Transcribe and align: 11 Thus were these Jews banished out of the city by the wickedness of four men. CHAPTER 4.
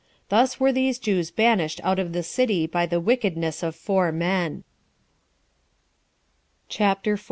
11 0.29 0.29
Thus 0.43 0.59
were 0.59 0.71
these 0.71 0.97
Jews 0.97 1.29
banished 1.29 1.79
out 1.83 1.99
of 1.99 2.11
the 2.11 2.23
city 2.23 2.65
by 2.65 2.87
the 2.87 2.99
wickedness 2.99 3.61
of 3.61 3.75
four 3.75 4.11
men. 4.11 4.63
CHAPTER 6.69 7.17
4. 7.17 7.19